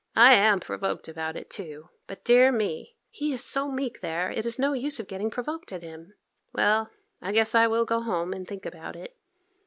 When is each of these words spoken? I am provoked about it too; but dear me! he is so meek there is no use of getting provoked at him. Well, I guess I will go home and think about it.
I 0.15 0.33
am 0.33 0.59
provoked 0.59 1.07
about 1.07 1.35
it 1.35 1.47
too; 1.51 1.89
but 2.07 2.23
dear 2.23 2.51
me! 2.51 2.95
he 3.11 3.33
is 3.33 3.43
so 3.43 3.69
meek 3.69 4.01
there 4.01 4.31
is 4.31 4.57
no 4.57 4.73
use 4.73 4.99
of 4.99 5.05
getting 5.05 5.29
provoked 5.29 5.71
at 5.71 5.83
him. 5.83 6.15
Well, 6.51 6.89
I 7.21 7.31
guess 7.31 7.53
I 7.53 7.67
will 7.67 7.85
go 7.85 8.01
home 8.01 8.33
and 8.33 8.47
think 8.47 8.65
about 8.65 8.95
it. 8.95 9.15